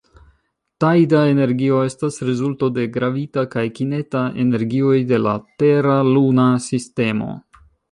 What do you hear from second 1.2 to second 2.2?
energio estas